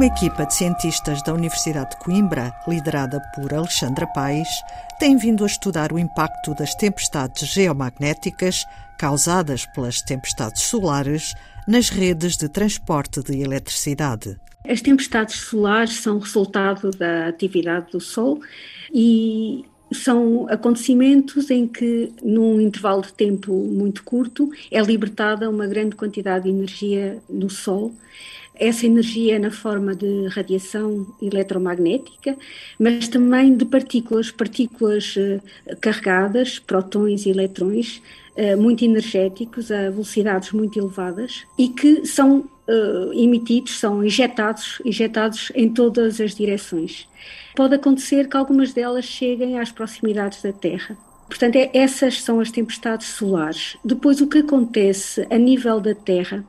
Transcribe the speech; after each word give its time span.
Uma 0.00 0.06
equipa 0.06 0.46
de 0.46 0.54
cientistas 0.54 1.22
da 1.22 1.34
Universidade 1.34 1.90
de 1.90 1.98
Coimbra, 1.98 2.54
liderada 2.66 3.20
por 3.34 3.52
Alexandra 3.52 4.06
Paes, 4.06 4.48
tem 4.98 5.14
vindo 5.18 5.44
a 5.44 5.46
estudar 5.46 5.92
o 5.92 5.98
impacto 5.98 6.54
das 6.54 6.74
tempestades 6.74 7.46
geomagnéticas 7.46 8.64
causadas 8.98 9.66
pelas 9.74 10.00
tempestades 10.00 10.62
solares 10.62 11.34
nas 11.68 11.90
redes 11.90 12.38
de 12.38 12.48
transporte 12.48 13.22
de 13.22 13.42
eletricidade. 13.42 14.40
As 14.66 14.80
tempestades 14.80 15.36
solares 15.36 15.96
são 15.96 16.18
resultado 16.18 16.90
da 16.92 17.28
atividade 17.28 17.92
do 17.92 18.00
Sol 18.00 18.40
e 18.90 19.66
são 19.92 20.46
acontecimentos 20.48 21.50
em 21.50 21.66
que, 21.66 22.10
num 22.22 22.58
intervalo 22.58 23.02
de 23.02 23.12
tempo 23.12 23.52
muito 23.52 24.02
curto, 24.02 24.50
é 24.70 24.80
libertada 24.80 25.50
uma 25.50 25.66
grande 25.66 25.94
quantidade 25.94 26.44
de 26.44 26.50
energia 26.50 27.18
no 27.28 27.50
Sol. 27.50 27.92
Essa 28.60 28.84
energia 28.84 29.36
é 29.36 29.38
na 29.38 29.50
forma 29.50 29.94
de 29.94 30.26
radiação 30.28 31.06
eletromagnética, 31.22 32.36
mas 32.78 33.08
também 33.08 33.56
de 33.56 33.64
partículas, 33.64 34.30
partículas 34.30 35.14
eh, 35.16 35.40
carregadas, 35.80 36.58
protões 36.58 37.24
e 37.24 37.30
eletrões, 37.30 38.02
eh, 38.36 38.54
muito 38.56 38.84
energéticos, 38.84 39.72
a 39.72 39.88
velocidades 39.88 40.52
muito 40.52 40.78
elevadas, 40.78 41.46
e 41.58 41.70
que 41.70 42.04
são 42.04 42.40
uh, 42.40 43.12
emitidos, 43.14 43.78
são 43.78 44.04
injetados, 44.04 44.80
injetados 44.84 45.50
em 45.54 45.70
todas 45.70 46.20
as 46.20 46.34
direções. 46.34 47.08
Pode 47.56 47.76
acontecer 47.76 48.28
que 48.28 48.36
algumas 48.36 48.74
delas 48.74 49.06
cheguem 49.06 49.58
às 49.58 49.72
proximidades 49.72 50.42
da 50.42 50.52
Terra. 50.52 50.98
Portanto, 51.28 51.56
é, 51.56 51.70
essas 51.72 52.20
são 52.22 52.40
as 52.40 52.50
tempestades 52.50 53.06
solares. 53.06 53.78
Depois, 53.82 54.20
o 54.20 54.26
que 54.26 54.38
acontece 54.38 55.26
a 55.30 55.38
nível 55.38 55.80
da 55.80 55.94
Terra 55.94 56.44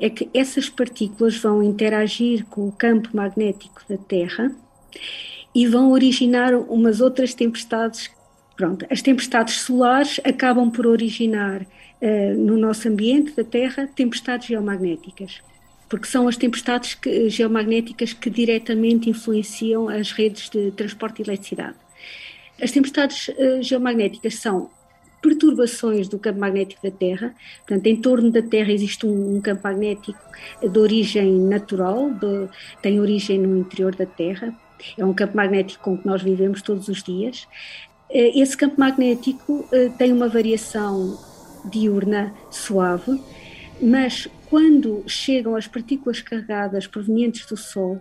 é 0.00 0.10
que 0.10 0.28
essas 0.34 0.68
partículas 0.68 1.36
vão 1.36 1.62
interagir 1.62 2.44
com 2.46 2.68
o 2.68 2.72
campo 2.72 3.10
magnético 3.14 3.82
da 3.88 3.96
Terra 3.96 4.50
e 5.54 5.66
vão 5.66 5.92
originar 5.92 6.54
umas 6.54 7.00
outras 7.00 7.34
tempestades. 7.34 8.10
Pronto, 8.56 8.86
as 8.90 9.02
tempestades 9.02 9.60
solares 9.60 10.20
acabam 10.24 10.70
por 10.70 10.86
originar 10.86 11.62
uh, 11.62 12.36
no 12.36 12.56
nosso 12.58 12.88
ambiente 12.88 13.32
da 13.32 13.44
Terra 13.44 13.88
tempestades 13.94 14.48
geomagnéticas 14.48 15.40
porque 15.92 16.06
são 16.06 16.26
as 16.26 16.38
tempestades 16.38 16.94
que, 16.94 17.28
geomagnéticas 17.28 18.14
que 18.14 18.30
diretamente 18.30 19.10
influenciam 19.10 19.90
as 19.90 20.10
redes 20.10 20.48
de 20.48 20.70
transporte 20.70 21.16
de 21.16 21.28
eletricidade. 21.28 21.76
As 22.62 22.70
tempestades 22.70 23.28
uh, 23.28 23.62
geomagnéticas 23.62 24.36
são 24.36 24.70
perturbações 25.22 26.08
do 26.08 26.18
campo 26.18 26.40
magnético 26.40 26.82
da 26.82 26.90
Terra, 26.90 27.34
portanto, 27.58 27.86
em 27.86 27.96
torno 27.96 28.30
da 28.30 28.42
Terra 28.42 28.72
existe 28.72 29.06
um, 29.06 29.36
um 29.36 29.40
campo 29.40 29.62
magnético 29.62 30.18
de 30.60 30.78
origem 30.78 31.32
natural, 31.38 32.10
de, 32.10 32.48
tem 32.82 33.00
origem 33.00 33.38
no 33.38 33.56
interior 33.56 33.94
da 33.94 34.04
Terra, 34.04 34.52
é 34.98 35.04
um 35.04 35.14
campo 35.14 35.36
magnético 35.36 35.84
com 35.84 35.96
que 35.96 36.06
nós 36.06 36.22
vivemos 36.22 36.60
todos 36.60 36.88
os 36.88 37.02
dias. 37.02 37.46
Uh, 38.10 38.42
esse 38.42 38.56
campo 38.56 38.78
magnético 38.78 39.52
uh, 39.52 39.96
tem 39.96 40.12
uma 40.12 40.28
variação 40.28 41.18
diurna 41.64 42.34
suave, 42.50 43.22
mas 43.80 44.28
quando 44.50 45.02
chegam 45.06 45.56
as 45.56 45.66
partículas 45.66 46.20
carregadas 46.20 46.86
provenientes 46.86 47.46
do 47.46 47.56
Sol, 47.56 47.98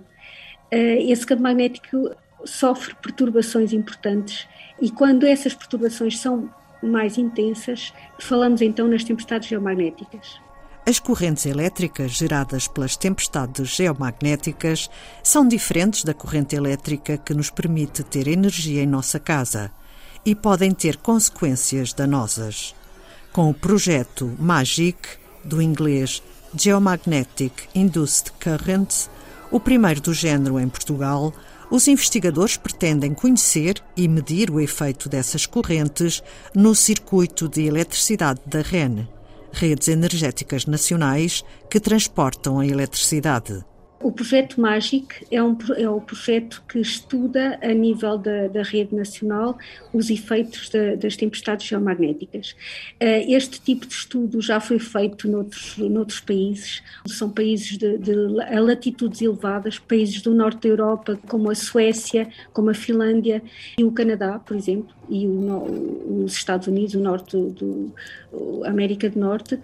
eh, 0.69 1.01
esse 1.03 1.25
campo 1.25 1.43
magnético 1.43 2.11
sofre 2.43 2.93
perturbações 2.95 3.71
importantes. 3.71 4.47
E 4.81 4.89
quando 4.89 5.25
essas 5.25 5.53
perturbações 5.53 6.17
são 6.19 6.49
mais 6.83 7.17
intensas, 7.17 7.93
falamos 8.19 8.61
então 8.61 8.87
nas 8.87 9.03
tempestades 9.03 9.49
geomagnéticas. 9.49 10.39
As 10.85 10.99
correntes 10.99 11.45
elétricas 11.45 12.11
geradas 12.11 12.67
pelas 12.67 12.97
tempestades 12.97 13.69
geomagnéticas 13.69 14.89
são 15.23 15.47
diferentes 15.47 16.03
da 16.03 16.13
corrente 16.13 16.55
elétrica 16.55 17.17
que 17.17 17.35
nos 17.35 17.51
permite 17.51 18.03
ter 18.03 18.27
energia 18.27 18.81
em 18.81 18.87
nossa 18.87 19.19
casa 19.19 19.71
e 20.25 20.33
podem 20.33 20.71
ter 20.71 20.97
consequências 20.97 21.93
danosas. 21.93 22.75
Com 23.31 23.49
o 23.49 23.53
projeto 23.53 24.35
MAGIC, 24.39 25.21
do 25.43 25.61
inglês 25.61 26.21
Geomagnetic 26.55 27.69
Induced 27.73 28.31
Currents, 28.39 29.09
o 29.51 29.59
primeiro 29.59 30.01
do 30.01 30.13
género 30.13 30.59
em 30.59 30.67
Portugal, 30.67 31.33
os 31.71 31.87
investigadores 31.87 32.57
pretendem 32.57 33.13
conhecer 33.13 33.81
e 33.95 34.05
medir 34.07 34.51
o 34.51 34.59
efeito 34.59 35.07
dessas 35.07 35.45
correntes 35.45 36.21
no 36.53 36.75
circuito 36.75 37.47
de 37.47 37.65
eletricidade 37.65 38.41
da 38.45 38.61
REN, 38.61 39.07
redes 39.53 39.87
energéticas 39.87 40.65
nacionais 40.65 41.43
que 41.69 41.79
transportam 41.79 42.59
a 42.59 42.67
eletricidade. 42.67 43.63
O 44.03 44.11
projeto 44.11 44.59
MAGIC 44.59 45.27
é, 45.29 45.41
um, 45.43 45.57
é 45.77 45.89
o 45.89 46.01
projeto 46.01 46.63
que 46.67 46.79
estuda, 46.79 47.59
a 47.61 47.73
nível 47.73 48.17
da, 48.17 48.47
da 48.47 48.63
rede 48.63 48.95
nacional, 48.95 49.57
os 49.93 50.09
efeitos 50.09 50.69
da, 50.69 50.95
das 50.95 51.15
tempestades 51.15 51.67
geomagnéticas. 51.67 52.55
Uh, 53.01 53.25
este 53.27 53.61
tipo 53.61 53.85
de 53.85 53.93
estudo 53.93 54.41
já 54.41 54.59
foi 54.59 54.79
feito 54.79 55.27
noutros, 55.27 55.77
noutros 55.77 56.19
países, 56.19 56.81
são 57.07 57.29
países 57.29 57.77
de, 57.77 57.97
de 57.97 58.13
latitudes 58.13 59.21
elevadas, 59.21 59.77
países 59.77 60.21
do 60.21 60.33
norte 60.33 60.63
da 60.63 60.69
Europa, 60.69 61.19
como 61.27 61.49
a 61.49 61.55
Suécia, 61.55 62.27
como 62.53 62.69
a 62.69 62.73
Finlândia 62.73 63.41
e 63.77 63.83
o 63.83 63.91
Canadá, 63.91 64.39
por 64.39 64.55
exemplo 64.55 65.01
e 65.11 65.27
o, 65.27 66.23
os 66.23 66.33
Estados 66.33 66.67
Unidos, 66.67 66.95
o 66.95 66.99
norte 66.99 67.35
do 67.35 67.93
América 68.65 69.09
do 69.09 69.19
Norte, 69.19 69.59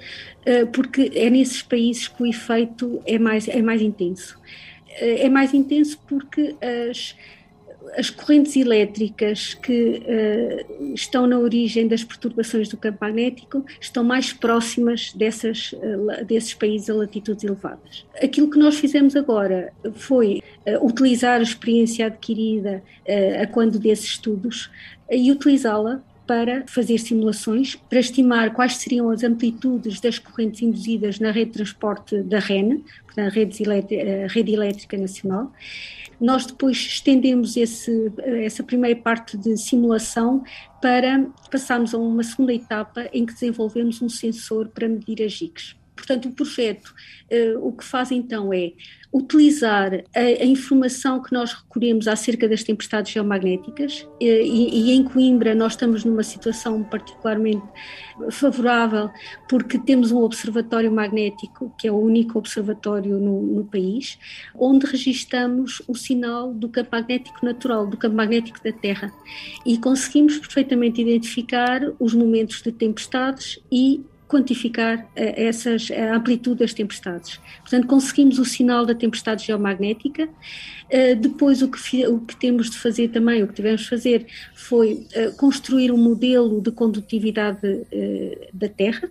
eh, 0.46 0.66
porque 0.66 1.10
é 1.16 1.30
nesses 1.30 1.62
países 1.62 2.10
que 2.10 2.22
o 2.22 2.26
efeito 2.26 3.02
é 3.06 3.18
mais, 3.18 3.48
é 3.48 3.62
mais 3.62 3.82
intenso. 3.82 4.27
Eh, 4.90 5.26
é 5.26 5.30
mais 5.30 5.54
intenso 5.54 6.00
porque 6.08 6.56
as 6.62 7.16
as 7.96 8.10
correntes 8.10 8.56
elétricas 8.56 9.54
que 9.54 10.02
uh, 10.02 10.94
estão 10.94 11.28
na 11.28 11.38
origem 11.38 11.88
das 11.88 12.04
perturbações 12.04 12.68
do 12.70 12.78
campo 12.78 12.98
magnético 13.02 13.66
estão 13.80 14.04
mais 14.04 14.34
próximas 14.34 15.14
dessas, 15.14 15.72
uh, 15.74 16.26
desses 16.26 16.54
países 16.54 16.90
a 16.90 16.94
latitudes 16.94 17.44
elevadas. 17.44 18.06
Aquilo 18.22 18.50
que 18.50 18.58
nós 18.58 18.78
fizemos 18.78 19.16
agora 19.16 19.72
foi 19.94 20.42
uh, 20.66 20.86
utilizar 20.86 21.40
a 21.40 21.44
experiência 21.44 22.08
adquirida 22.08 22.84
a 23.42 23.48
quando 23.48 23.80
desses 23.80 24.06
estudos 24.06 24.70
e 25.10 25.32
utilizá-la 25.32 26.04
para 26.28 26.66
fazer 26.68 26.98
simulações, 26.98 27.76
para 27.76 28.00
estimar 28.00 28.54
quais 28.54 28.76
seriam 28.76 29.10
as 29.10 29.24
amplitudes 29.24 30.02
das 30.02 30.20
correntes 30.20 30.62
induzidas 30.62 31.20
na 31.20 31.32
rede 31.32 31.52
de 31.52 31.58
transporte 31.58 32.22
da 32.22 32.40
REN, 32.40 32.84
na 33.16 33.30
rede 33.30 33.64
elétrica, 34.54 34.98
nacional, 34.98 35.52
nós 36.20 36.46
depois 36.46 36.78
estendemos 36.78 37.56
esse, 37.56 38.12
essa 38.44 38.64
primeira 38.64 39.00
parte 39.00 39.38
de 39.38 39.56
simulação 39.58 40.44
para 40.82 41.26
passarmos 41.50 41.94
a 41.94 41.98
uma 41.98 42.24
segunda 42.24 42.54
etapa 42.54 43.10
em 43.14 43.26
que 43.26 43.34
desenvolvemos 43.34 44.02
um 44.02 44.10
sensor 44.10 44.68
para 44.68 44.88
medir 44.88 45.24
as 45.24 45.32
GICs. 45.32 45.76
Portanto, 46.08 46.30
o 46.30 46.32
projeto 46.32 46.96
uh, 47.30 47.68
o 47.68 47.74
que 47.74 47.84
faz 47.84 48.12
então 48.12 48.54
é 48.54 48.72
utilizar 49.14 49.94
a, 50.16 50.20
a, 50.20 50.46
informação 50.46 51.22
que 51.22 51.34
nós 51.34 51.52
recolhemos 51.52 52.08
acerca 52.08 52.48
das 52.48 52.64
tempestades 52.64 53.12
geomagnéticas 53.12 54.02
uh, 54.02 54.10
e, 54.22 54.90
e, 54.90 54.92
em 54.92 55.04
Coimbra 55.04 55.54
nós 55.54 55.74
estamos 55.74 56.06
numa 56.06 56.24
situação 56.24 56.82
particularmente 56.84 57.64
favorável 58.32 59.10
porque 59.50 59.78
temos 59.78 60.12
um 60.12 60.20
observatório 60.20 60.92
magnético 60.92 61.74
que 61.78 61.88
é 61.88 61.92
o 61.92 61.98
único 61.98 62.40
observatório 62.40 63.18
no, 63.20 63.42
no 63.42 63.66
país 63.66 64.18
onde 64.56 64.86
registamos 64.86 65.82
o 65.88 65.96
sinal 65.96 66.54
do 66.54 66.70
campo 66.70 66.90
magnético 66.94 67.46
natural, 67.46 67.86
do 67.86 67.98
campo 67.98 68.16
magnético 68.16 68.64
da 68.64 68.72
Terra. 68.72 69.12
E 69.66 69.78
conseguimos 69.78 70.38
perfeitamente 70.38 71.02
identificar 71.02 71.82
os 72.00 72.14
momentos 72.14 72.62
de 72.62 72.72
tempestades 72.72 73.60
e 73.72 74.02
quantificar 74.28 75.08
eh, 75.16 75.48
essas, 75.48 75.90
a 75.90 76.16
amplitude 76.16 76.60
das 76.60 76.74
tempestades. 76.74 77.40
Portanto, 77.62 77.88
conseguimos 77.88 78.38
o 78.38 78.46
sinal 78.46 78.86
da 78.86 78.94
tempestade 78.94 79.46
geomagnética. 79.46 80.30
Eh, 80.90 81.16
depois, 81.16 81.62
o 81.62 81.70
que, 81.70 82.08
o 82.08 82.20
que 82.20 82.36
temos 82.36 82.70
de 82.70 82.78
fazer 82.78 83.10
também, 83.10 83.42
o 83.42 83.48
que 83.48 83.54
tivemos 83.54 83.82
de 83.82 83.90
fazer, 83.90 84.28
foi 84.54 85.08
eh, 85.14 85.32
construir 85.32 85.92
um 85.92 85.98
modelo 85.98 86.62
de 86.62 86.72
condutividade 86.72 87.58
da 88.54 88.68
Terra 88.68 89.10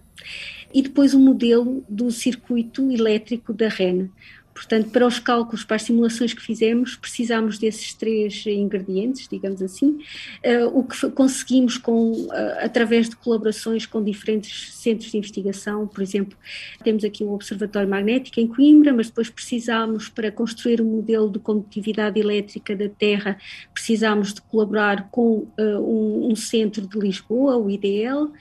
e 0.72 0.82
depois 0.82 1.14
um 1.14 1.20
modelo 1.20 1.84
do 1.88 2.10
circuito 2.10 2.90
elétrico 2.90 3.52
da 3.52 3.68
REN. 3.68 4.10
Portanto, 4.56 4.88
para 4.88 5.06
os 5.06 5.18
cálculos, 5.18 5.64
para 5.64 5.76
as 5.76 5.82
simulações 5.82 6.32
que 6.32 6.40
fizemos, 6.40 6.96
precisámos 6.96 7.58
desses 7.58 7.92
três 7.92 8.46
ingredientes, 8.46 9.28
digamos 9.28 9.60
assim, 9.60 9.98
uh, 10.42 10.66
o 10.72 10.82
que 10.82 11.10
conseguimos 11.10 11.76
com, 11.76 12.12
uh, 12.12 12.30
através 12.62 13.10
de 13.10 13.16
colaborações 13.16 13.84
com 13.84 14.02
diferentes 14.02 14.72
centros 14.72 15.10
de 15.10 15.18
investigação, 15.18 15.86
por 15.86 16.02
exemplo, 16.02 16.38
temos 16.82 17.04
aqui 17.04 17.22
o 17.22 17.34
Observatório 17.34 17.86
Magnético 17.86 18.40
em 18.40 18.46
Coimbra, 18.46 18.94
mas 18.94 19.08
depois 19.08 19.28
precisámos, 19.28 20.08
para 20.08 20.32
construir 20.32 20.80
um 20.80 20.86
modelo 20.86 21.30
de 21.30 21.38
condutividade 21.38 22.18
elétrica 22.18 22.74
da 22.74 22.88
Terra, 22.88 23.36
precisámos 23.74 24.32
de 24.32 24.40
colaborar 24.40 25.10
com 25.10 25.46
um, 25.58 26.30
um 26.30 26.34
centro 26.34 26.86
de 26.86 26.98
Lisboa, 26.98 27.58
o 27.58 27.68
IDL, 27.68 28.32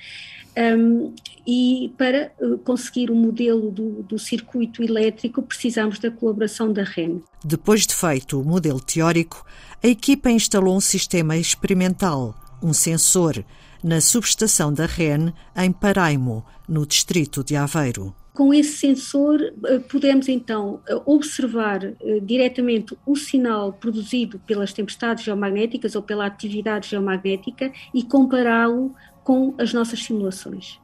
Um, 0.58 1.14
e 1.46 1.94
para 1.98 2.32
uh, 2.40 2.58
conseguir 2.60 3.12
o 3.12 3.16
modelo 3.16 3.70
do, 3.70 4.04
do, 4.04 4.18
circuito 4.18 4.82
elétrico 4.82 5.42
precisamos 5.42 6.00
da 6.00 6.10
colaboração 6.10 6.72
da 6.72 6.84
REN. 6.84 7.22
Depois 7.44 7.86
de 7.86 7.94
feito 7.94 8.40
o 8.40 8.46
modelo 8.46 8.80
teórico, 8.80 9.46
a 9.84 9.88
equipa 9.88 10.32
instalou 10.32 10.76
um 10.76 10.80
sistema 10.80 11.36
experimental, 11.36 12.34
um 12.64 12.72
sensor, 12.72 13.44
na 13.84 14.00
subestação 14.00 14.74
da 14.74 14.86
REN 14.86 15.34
em 15.58 15.72
Paraimo, 15.74 16.46
no 16.68 16.86
distrito 16.86 17.44
de 17.44 17.58
Aveiro. 17.58 18.16
Com 18.34 18.54
esse 18.54 18.78
sensor, 18.78 19.40
uh, 19.42 19.82
podemos 19.82 20.30
então 20.30 20.82
uh, 20.90 21.02
observar 21.06 21.82
diretamente 22.24 22.98
o 23.06 23.18
sinal 23.18 23.74
produzido 23.74 24.40
pelas 24.40 24.72
tempestades 24.72 25.26
geomagnéticas 25.26 25.96
ou 25.96 26.02
pela 26.02 26.26
atividade 26.26 26.90
geomagnética 26.90 27.74
e 27.94 28.04
compará-lo 28.04 28.96
com 29.26 29.56
as 29.58 29.74
nossas 29.74 30.02
simulações. 30.04 30.80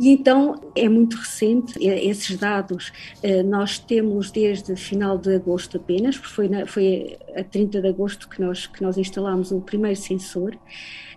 E 0.00 0.08
então 0.08 0.72
é 0.74 0.88
muito 0.88 1.16
recente 1.16 1.74
esses 1.80 2.36
dados. 2.36 2.92
Eh, 3.22 3.42
nós 3.42 3.78
temos 3.78 4.30
desde 4.30 4.74
final 4.74 5.18
de 5.18 5.34
agosto 5.34 5.76
apenas, 5.76 6.16
porque 6.16 6.34
foi, 6.34 6.48
na, 6.48 6.66
foi 6.66 7.18
a 7.36 7.44
30 7.44 7.82
de 7.82 7.88
agosto 7.88 8.28
que 8.28 8.40
nós, 8.40 8.66
que 8.66 8.82
nós 8.82 8.96
instalámos 8.96 9.52
o 9.52 9.60
primeiro 9.60 9.96
sensor. 9.96 10.56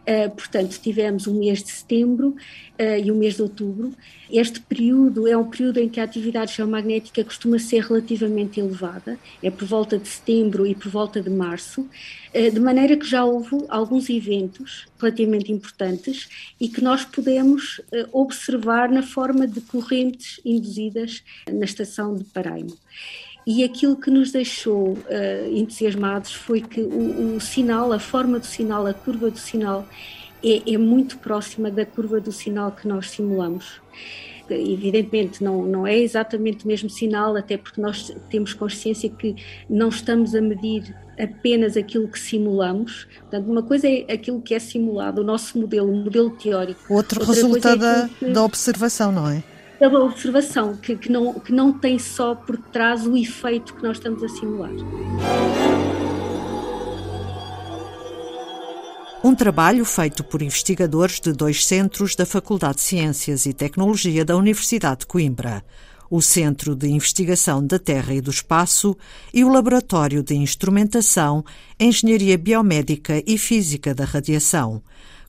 Uh, 0.05 0.29
portanto, 0.35 0.79
tivemos 0.79 1.25
o 1.25 1.33
mês 1.33 1.63
de 1.63 1.71
setembro 1.71 2.27
uh, 2.79 3.03
e 3.03 3.09
o 3.09 3.15
mês 3.15 3.37
de 3.37 3.41
outubro. 3.41 3.91
Este 4.29 4.59
período 4.59 5.27
é 5.27 5.35
um 5.35 5.49
período 5.49 5.79
em 5.79 5.89
que 5.89 5.99
a 5.99 6.03
atividade 6.03 6.53
geomagnética 6.53 7.23
costuma 7.23 7.57
ser 7.57 7.83
relativamente 7.83 8.59
elevada, 8.59 9.17
é 9.41 9.49
por 9.49 9.67
volta 9.67 9.97
de 9.97 10.07
setembro 10.07 10.67
e 10.67 10.75
por 10.75 10.89
volta 10.89 11.19
de 11.19 11.29
março, 11.29 11.87
de 12.33 12.59
maneira 12.59 12.97
que 12.97 13.05
já 13.05 13.23
houve 13.23 13.65
alguns 13.69 14.09
eventos 14.09 14.87
relativamente 14.99 15.51
importantes 15.51 16.29
e 16.59 16.69
que 16.69 16.81
nós 16.81 17.03
podemos 17.03 17.81
observar 18.11 18.89
na 18.89 19.03
forma 19.03 19.45
de 19.47 19.61
correntes 19.61 20.39
induzidas 20.45 21.23
na 21.51 21.65
estação 21.65 22.15
de 22.15 22.23
Paraimo. 22.23 22.75
E 23.45 23.63
aquilo 23.63 23.95
que 23.95 24.09
nos 24.09 24.31
deixou 24.31 24.93
uh, 24.93 24.97
entusiasmados 25.51 26.33
foi 26.33 26.61
que 26.61 26.81
o, 26.81 27.35
o, 27.35 27.39
sinal, 27.39 27.93
a 27.93 27.99
forma 27.99 28.39
do 28.39 28.45
sinal, 28.45 28.87
a 28.87 28.93
curva 28.93 29.29
do 29.29 29.37
sinal, 29.37 29.87
é, 30.43 30.73
é, 30.73 30.77
muito 30.77 31.19
próxima 31.19 31.69
da 31.69 31.85
curva 31.85 32.19
do 32.19 32.31
sinal 32.31 32.71
que 32.71 32.87
nós 32.87 33.11
simulamos. 33.11 33.79
Evidentemente, 34.49 35.43
não, 35.43 35.63
não 35.63 35.87
é 35.87 35.97
exatamente 35.97 36.65
o 36.65 36.67
mesmo 36.67 36.89
sinal, 36.89 37.35
até 37.35 37.57
porque 37.57 37.81
nós 37.81 38.15
temos 38.29 38.53
consciência 38.53 39.09
que 39.09 39.35
não 39.69 39.89
estamos 39.89 40.35
a 40.35 40.41
medir 40.41 40.95
apenas 41.19 41.77
aquilo 41.77 42.07
que 42.07 42.19
simulamos. 42.19 43.07
Portanto, 43.21 43.49
uma 43.49 43.63
coisa 43.63 43.87
é 43.87 44.13
aquilo 44.13 44.41
que 44.41 44.53
é 44.53 44.59
simulado, 44.59 45.21
o 45.21 45.23
nosso 45.23 45.57
modelo, 45.59 45.91
o 45.91 45.95
modelo 45.95 46.29
teórico. 46.31 46.93
Outro 46.93 47.23
resultado 47.23 47.85
é 47.85 48.09
que... 48.19 48.31
da 48.31 48.43
observação, 48.43 49.11
não 49.11 49.29
é? 49.29 49.43
pela 49.77 50.05
observação, 50.05 50.75
que, 50.75 50.95
que, 50.95 51.11
não, 51.11 51.33
que 51.33 51.51
não 51.51 51.73
tem 51.73 51.99
só 51.99 52.33
por 52.33 52.57
trás 52.57 53.05
o 53.05 53.15
efeito 53.15 53.73
que 53.73 53.83
nós 53.83 53.97
estamos 53.97 54.23
a 54.23 54.29
simular. 54.29 54.71
Um 59.25 59.33
trabalho 59.33 59.83
feito 59.85 60.23
por 60.23 60.43
investigadores 60.43 61.19
de 61.19 61.33
dois 61.33 61.65
centros 61.65 62.15
da 62.15 62.27
Faculdade 62.27 62.75
de 62.75 62.83
Ciências 62.83 63.47
e 63.47 63.53
Tecnologia 63.53 64.23
da 64.23 64.37
Universidade 64.37 64.99
de 64.99 65.07
Coimbra, 65.07 65.65
o 66.11 66.21
Centro 66.21 66.75
de 66.75 66.87
Investigação 66.89 67.65
da 67.65 67.79
Terra 67.79 68.13
e 68.13 68.21
do 68.21 68.29
Espaço 68.29 68.95
e 69.33 69.43
o 69.43 69.49
Laboratório 69.49 70.21
de 70.21 70.35
Instrumentação, 70.35 71.43
Engenharia 71.79 72.37
Biomédica 72.37 73.23
e 73.25 73.35
Física 73.39 73.95
da 73.95 74.05
Radiação, 74.05 74.83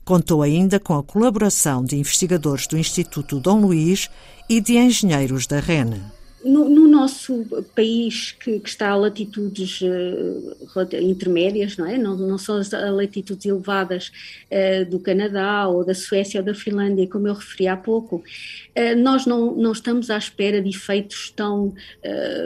Contou 0.05 0.43
ainda 0.43 0.79
com 0.79 0.93
a 0.93 1.03
colaboração 1.03 1.83
de 1.83 1.97
investigadores 1.97 2.67
do 2.67 2.77
Instituto 2.77 3.39
Dom 3.39 3.59
Luís 3.59 4.09
e 4.47 4.61
de 4.61 4.77
engenheiros 4.77 5.47
da 5.47 5.59
REN. 5.59 6.16
No, 6.45 6.69
no, 6.69 6.87
nosso 6.87 7.45
país, 7.75 8.31
que, 8.31 8.59
que, 8.59 8.69
está 8.69 8.89
a 8.89 8.95
latitudes 8.95 9.81
uh, 9.81 10.95
intermédias, 11.01 11.75
não 11.77 11.85
é? 11.87 11.97
Não, 11.97 12.15
não 12.15 12.37
são 12.37 12.57
as 12.57 12.71
latitudes 12.71 13.43
elevadas 13.47 14.11
uh, 14.51 14.87
do 14.87 14.99
Canadá 14.99 15.67
ou 15.67 15.83
da 15.83 15.95
Suécia 15.95 16.39
ou 16.39 16.45
da 16.45 16.53
Finlândia, 16.53 17.07
como 17.07 17.27
eu 17.27 17.33
referi 17.33 17.67
há 17.67 17.75
pouco, 17.75 18.17
uh, 18.17 18.95
nós 19.01 19.25
não, 19.25 19.55
não 19.55 19.71
estamos 19.71 20.11
à 20.11 20.17
espera 20.17 20.61
de 20.61 20.69
efeitos 20.69 21.33
tão 21.35 21.73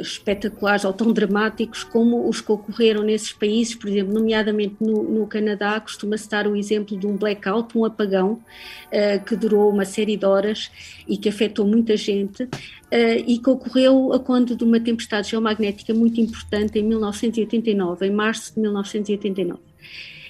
espetaculares 0.01 0.85
ou 0.85 0.93
tão 0.93 1.11
dramáticos 1.11 1.83
como 1.83 2.29
os 2.29 2.39
que 2.39 2.51
ocorreram 2.51 3.03
nesses 3.03 3.33
países, 3.33 3.75
por 3.75 3.89
exemplo, 3.89 4.13
nomeadamente 4.13 4.75
no, 4.79 5.03
no 5.03 5.27
Canadá, 5.27 5.79
costuma-se 5.81 6.29
dar 6.29 6.47
o 6.47 6.55
exemplo 6.55 6.97
de 6.97 7.05
um 7.05 7.17
blackout, 7.17 7.77
um 7.77 7.83
apagão, 7.83 8.41
que 9.25 9.35
durou 9.35 9.69
uma 9.69 9.85
série 9.85 10.17
de 10.17 10.25
horas 10.25 10.69
e 11.07 11.17
que 11.17 11.29
afetou 11.29 11.65
muita 11.65 11.95
gente 11.95 12.47
e 13.25 13.37
que 13.37 13.49
ocorreu 13.49 14.11
a 14.13 14.19
conta 14.19 14.55
de 14.55 14.63
uma 14.63 14.79
tempestade 14.79 15.29
geomagnética 15.29 15.93
muito 15.93 16.19
importante 16.19 16.77
em 16.77 16.83
1989, 16.83 18.05
em 18.05 18.11
março 18.11 18.53
de 18.53 18.59
1989. 18.59 19.71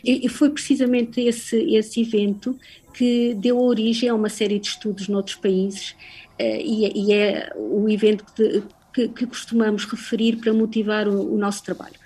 E, 0.04 0.28
foi 0.30 0.50
precisamente 0.50 1.22
esse, 1.22 1.58
esse 1.76 2.02
evento 2.02 2.58
que 2.94 3.36
deu 3.36 3.60
origem 3.60 4.10
a 4.10 4.16
uma 4.16 4.30
série 4.30 4.60
de 4.60 4.68
estudos 4.68 5.08
noutros 5.08 5.36
países 5.36 5.92
uh, 6.40 6.62
e, 6.64 7.14
é 7.14 7.52
o 7.56 7.88
evento 7.88 8.26
que, 8.36 8.64
que, 8.94 9.08
que, 9.08 9.26
costumamos 9.28 9.86
referir 9.86 10.38
para 10.38 10.54
motivar 10.54 11.08
o, 11.08 11.34
o 11.34 11.38
nosso 11.38 11.64
trabalho. 11.64 12.01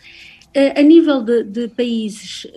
A 0.78 0.82
nível 0.82 1.22
de, 1.22 1.44
de, 1.44 1.68
países 1.68 2.48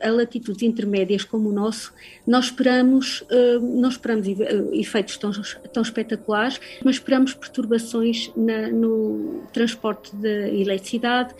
a 0.00 0.10
latitudes 0.10 0.62
intermédias 0.62 1.24
como 1.24 1.48
o 1.48 1.52
nosso, 1.52 1.92
nós 2.24 2.44
esperamos, 2.44 3.24
não 3.60 3.88
esperamos 3.88 4.26
efeitos 4.72 5.16
tão, 5.16 5.32
tão 5.72 5.82
espetaculares, 5.82 6.60
mas 6.84 6.96
esperamos 6.96 7.34
perturbações 7.34 8.30
na, 8.36 8.68
no 8.68 9.42
transporte 9.52 10.14
de 10.14 10.60
eletricidade, 10.60 11.34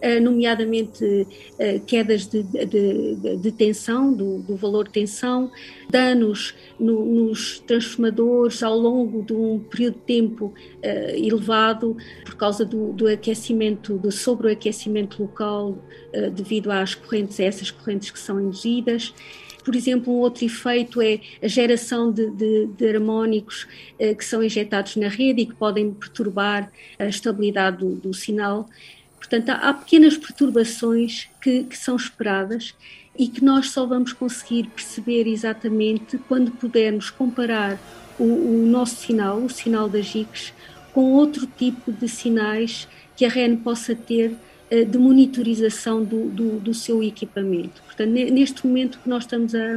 eh, 0.00 0.20
nomeadamente 0.20 1.26
eh, 1.58 1.80
quedas 1.86 2.26
de, 2.26 2.42
de, 2.42 3.36
de 3.36 3.52
tensão, 3.52 4.12
do, 4.12 4.38
do, 4.38 4.54
valor 4.54 4.84
de 4.84 4.90
tensão, 4.92 5.50
danos 5.88 6.54
no, 6.78 7.04
nos 7.04 7.60
transformadores 7.60 8.62
ao 8.62 8.76
longo 8.76 9.22
de 9.22 9.32
um 9.32 9.58
período 9.58 9.94
de 9.94 10.00
tempo 10.00 10.46
uh, 10.46 11.10
elevado 11.14 11.96
por 12.24 12.36
causa 12.36 12.64
do, 12.64 12.92
do, 12.92 13.06
aquecimento, 13.06 13.96
do 13.96 14.10
sobreaquecimento 14.10 15.22
local 15.22 15.70
uh, 15.70 16.30
devido 16.30 16.70
às 16.70 16.94
correntes, 16.94 17.38
a 17.40 17.44
essas 17.44 17.70
correntes 17.70 18.10
que 18.10 18.18
são 18.18 18.40
induzidas. 18.40 19.14
Por 19.64 19.74
exemplo, 19.74 20.12
um 20.12 20.18
outro 20.18 20.44
efeito 20.44 21.02
é 21.02 21.20
a 21.42 21.48
geração 21.48 22.12
de, 22.12 22.30
de, 22.30 22.66
de 22.66 22.88
harmónicos 22.88 23.66
uh, 24.00 24.14
que 24.14 24.24
são 24.24 24.42
injetados 24.42 24.96
na 24.96 25.08
rede 25.08 25.42
e 25.42 25.46
que 25.46 25.54
podem 25.54 25.92
perturbar 25.92 26.70
a 26.98 27.06
estabilidade 27.06 27.78
do, 27.78 27.96
do 27.96 28.14
sinal. 28.14 28.68
Portanto, 29.16 29.50
há, 29.50 29.70
há 29.70 29.74
pequenas 29.74 30.16
perturbações 30.16 31.28
que, 31.42 31.64
que, 31.64 31.76
são 31.76 31.96
esperadas 31.96 32.74
e 33.18 33.28
que 33.28 33.44
nós 33.44 33.70
só 33.70 33.86
vamos 33.86 34.12
conseguir 34.12 34.68
perceber 34.68 35.26
exatamente 35.26 36.18
quando 36.28 36.50
pudermos 36.50 37.10
comparar 37.10 37.78
o, 38.18 38.24
o 38.24 38.66
nosso 38.66 38.96
sinal, 38.96 39.38
o 39.38 39.50
sinal 39.50 39.88
das 39.88 40.06
GICs, 40.06 40.52
com 40.92 41.12
outro 41.12 41.46
tipo 41.46 41.92
de 41.92 42.08
sinais 42.08 42.88
que 43.16 43.24
a 43.24 43.28
REN 43.28 43.56
possa 43.56 43.94
ter 43.94 44.34
eh, 44.70 44.84
de 44.84 44.98
monitorização 44.98 46.02
do, 46.02 46.28
do, 46.28 46.60
do, 46.60 46.74
seu 46.74 47.02
equipamento. 47.02 47.82
Portanto, 47.82 48.10
neste 48.10 48.66
momento 48.66 48.98
que 48.98 49.08
nós 49.08 49.24
estamos 49.24 49.54
a, 49.54 49.76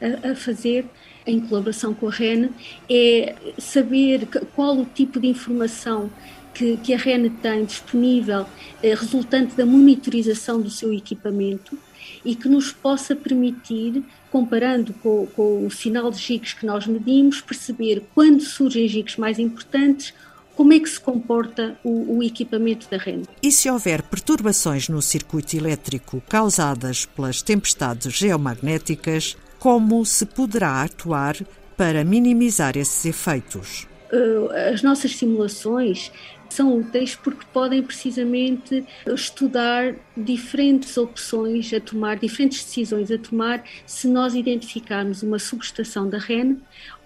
a, 0.00 0.32
a 0.32 0.34
fazer, 0.34 0.86
em 1.26 1.40
colaboração 1.40 1.92
com 1.92 2.08
a 2.08 2.10
REN, 2.10 2.50
é 2.88 3.34
saber 3.58 4.26
qual 4.54 4.78
o 4.78 4.84
tipo 4.84 5.20
de 5.20 5.28
informação 5.28 6.10
que, 6.54 6.76
que 6.78 6.94
a 6.94 6.96
REN 6.96 7.28
tem 7.28 7.64
disponível 7.64 8.46
eh, 8.82 8.94
resultante 8.94 9.54
da 9.54 9.66
monitorização 9.66 10.60
do 10.60 10.70
seu 10.70 10.92
equipamento 10.92 11.78
e 12.24 12.34
que 12.34 12.48
nos 12.48 12.72
possa 12.72 13.14
permitir, 13.14 14.02
comparando 14.30 14.92
com, 14.94 15.26
com 15.34 15.66
o 15.66 15.70
sinal 15.70 16.10
de 16.10 16.18
gigas 16.18 16.52
que 16.52 16.66
nós 16.66 16.86
medimos, 16.86 17.40
perceber 17.40 18.02
quando 18.14 18.40
surgem 18.40 18.88
gigas 18.88 19.16
mais 19.16 19.38
importantes, 19.38 20.12
como 20.56 20.72
é 20.72 20.80
que 20.80 20.88
se 20.88 20.98
comporta 20.98 21.78
o, 21.84 22.16
o, 22.16 22.22
equipamento 22.22 22.88
da 22.90 22.96
REN. 22.96 23.22
E 23.42 23.52
se 23.52 23.70
houver 23.70 24.02
perturbações 24.02 24.88
no 24.88 25.02
circuito 25.02 25.54
elétrico 25.54 26.22
causadas 26.26 27.04
pelas 27.04 27.42
tempestades 27.42 28.12
geomagnéticas, 28.14 29.36
como 29.58 30.04
se 30.06 30.24
poderá 30.24 30.82
atuar 30.82 31.36
para 31.76 32.02
minimizar 32.04 32.76
esses 32.76 33.04
efeitos? 33.04 33.86
Uh, 34.12 34.50
as 34.72 34.82
nossas 34.82 35.16
simulações 35.16 36.12
são 36.48 36.78
úteis 36.78 37.14
porque 37.14 37.44
podem 37.52 37.82
precisamente 37.82 38.84
estudar 39.06 39.94
diferentes 40.16 40.96
opções 40.96 41.72
a 41.72 41.80
tomar, 41.80 42.18
diferentes 42.18 42.64
decisões 42.64 43.10
a 43.10 43.18
tomar, 43.18 43.64
se 43.84 44.08
nós 44.08 44.34
identificarmos 44.34 45.22
uma 45.22 45.38
subestação 45.38 46.08
da 46.08 46.18
REN 46.18 46.56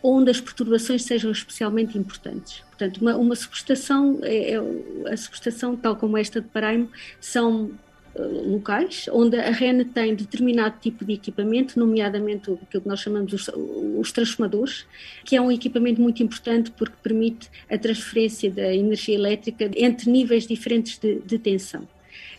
onde 0.02 0.30
as 0.30 0.40
perturbações 0.40 1.02
sejam 1.02 1.30
especialmente 1.30 1.99
importantes. 1.99 2.62
Portanto, 2.69 2.99
uma, 2.99 3.16
uma 3.16 3.37
subestação, 3.37 4.19
é, 4.23 4.52
é, 4.54 5.12
a 5.12 5.16
subestação, 5.16 5.76
tal 5.76 5.97
como 5.97 6.16
esta 6.16 6.40
de 6.40 6.49
Paraimo, 6.49 6.88
são 7.21 7.71
eh, 7.71 7.89
locais 8.19 9.09
onde 9.12 9.38
a 9.38 9.50
REN 9.50 9.85
tem 9.85 10.14
determinado 10.14 10.79
tipo 10.81 11.05
de 11.05 11.14
equipamento, 11.14 11.79
nomeadamente 11.79 12.50
o 12.50 12.57
que 12.57 12.81
nós 12.85 13.00
chamamos 13.00 13.49
o, 13.49 14.00
os 14.00 14.11
transformadores, 14.12 14.87
que 15.25 15.37
é 15.37 15.40
um 15.40 15.50
equipamento 15.50 16.00
muito 16.00 16.23
importante 16.23 16.71
porque 16.73 16.97
permite 17.02 17.50
a 17.71 17.79
transferência 17.79 18.50
da 18.50 18.75
energia 18.75 19.14
elétrica 19.14 19.71
entre 19.76 20.11
níveis 20.11 20.47
diferentes 20.47 20.99
de, 20.99 21.21
de 21.21 21.38
tensão 21.38 21.87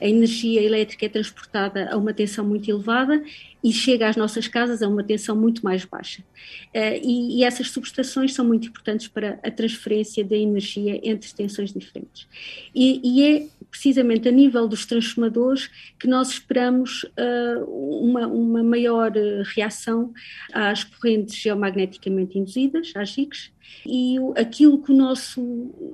a 0.02 0.08
energia 0.08 0.62
elétrica 0.62 1.06
é 1.06 1.10
transportada 1.10 1.90
a 1.92 1.98
uma 1.98 2.14
tensão 2.14 2.44
muito 2.44 2.70
elevada 2.70 3.24
e 3.64 3.72
chega 3.72 4.10
às 4.10 4.16
nossas 4.16 4.48
casas 4.48 4.82
a 4.82 4.88
uma 4.88 5.04
tensão 5.04 5.36
muito 5.36 5.64
mais 5.64 5.86
baixa. 5.86 6.24
Uh, 6.74 7.00
e, 7.04 7.38
e, 7.38 7.44
essas 7.44 7.70
subestações 7.70 8.34
são 8.34 8.44
muito 8.44 8.68
importantes 8.68 9.08
para 9.08 9.40
a 9.44 9.52
transferência 9.52 10.24
da 10.26 10.36
energia 10.36 11.00
entre 11.04 11.32
tensões 11.32 11.72
diferentes. 11.72 12.28
E, 12.74 13.00
e 13.04 13.24
é 13.24 13.48
precisamente 13.70 14.28
a 14.28 14.32
nível 14.32 14.68
dos 14.68 14.86
transformadores 14.86 15.70
que 16.00 16.08
nós 16.08 16.30
esperamos 16.30 17.04
uh, 17.04 17.64
uma, 18.04 18.28
uma 18.28 18.64
maior 18.64 19.16
eh, 19.16 19.44
reação 19.56 20.12
às 20.52 20.84
correntes 20.84 21.36
geomagneticamente 21.36 22.38
induzidas, 22.38 22.92
às 22.96 23.10
GICs, 23.10 23.52
e 23.86 24.18
aquilo 24.36 24.82
que 24.82 24.92
o 24.92 24.96
nosso 24.96 25.42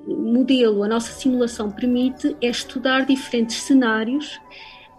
modelo, 0.06 0.82
a 0.82 0.88
nossa 0.88 1.12
simulação 1.12 1.70
permite 1.70 2.36
é 2.42 2.48
estudar 2.48 3.06
diferentes 3.06 3.56
cenários 3.56 4.40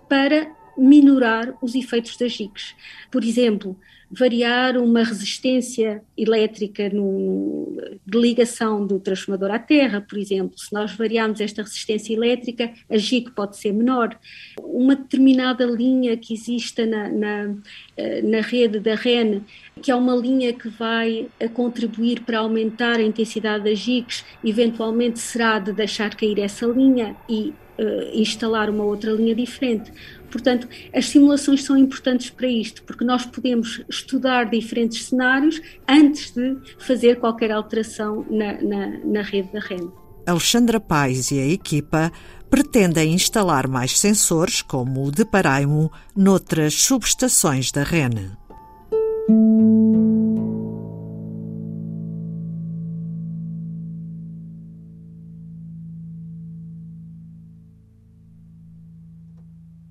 para 0.07 0.58
minorar 0.79 1.53
os 1.61 1.75
efeitos 1.75 2.15
das 2.17 2.31
GICs. 2.31 2.75
Por 3.11 3.23
exemplo, 3.23 3.77
variar 4.11 4.75
uma 4.77 5.03
resistência 5.03 6.01
elétrica 6.17 6.89
no, 6.89 7.77
de 8.05 8.17
ligação 8.17 8.85
do 8.85 8.99
transformador 8.99 9.51
à 9.51 9.59
terra, 9.59 10.01
por 10.01 10.17
exemplo. 10.17 10.57
Se 10.57 10.73
nós 10.73 10.93
variarmos 10.93 11.39
esta 11.39 11.61
resistência 11.61 12.13
elétrica, 12.13 12.73
a 12.89 12.97
GIC 12.97 13.31
pode 13.31 13.57
ser 13.57 13.71
menor. 13.71 14.17
Uma 14.59 14.95
determinada 14.95 15.63
linha 15.65 16.17
que 16.17 16.33
exista 16.33 16.85
na, 16.85 17.09
na, 17.09 17.55
eh, 17.95 18.21
na 18.23 18.41
rede 18.41 18.79
da 18.79 18.95
REN, 18.95 19.41
que 19.81 19.91
é 19.91 19.95
uma 19.95 20.15
linha 20.15 20.53
que 20.53 20.69
vai 20.69 21.27
contribuir 21.53 22.21
para 22.21 22.39
aumentar 22.39 22.95
a 22.95 23.03
intensidade 23.03 23.65
das 23.65 23.77
GICs, 23.77 24.25
eventualmente 24.43 25.19
será 25.19 25.59
de 25.59 25.71
deixar 25.71 26.15
cair 26.15 26.39
essa 26.39 26.65
linha 26.65 27.15
e 27.29 27.53
instalar 28.13 28.69
uma 28.69 28.83
outra 28.83 29.11
linha 29.11 29.35
diferente. 29.35 29.91
Portanto, 30.31 30.67
as 30.93 31.07
simulações 31.07 31.63
são 31.63 31.75
importantes 31.77 32.29
para 32.29 32.47
isto, 32.47 32.83
porque 32.83 33.03
nós 33.03 33.25
podemos 33.25 33.81
estudar 33.89 34.45
diferentes 34.45 35.05
cenários 35.05 35.61
antes 35.87 36.31
de 36.31 36.57
fazer 36.77 37.19
qualquer 37.19 37.51
alteração 37.51 38.25
na, 38.29 38.61
na, 38.61 38.87
na 39.03 39.21
rede 39.21 39.51
da 39.51 39.59
REN. 39.59 39.89
Alexandra 40.25 40.79
Pais 40.79 41.31
e 41.31 41.39
a 41.39 41.47
equipa 41.47 42.11
pretendem 42.49 43.13
instalar 43.13 43.67
mais 43.67 43.97
sensores, 43.97 44.61
como 44.61 45.05
o 45.05 45.11
de 45.11 45.25
Paraimo, 45.25 45.91
noutras 46.15 46.75
subestações 46.75 47.71
da 47.71 47.83
REN. 47.83 48.31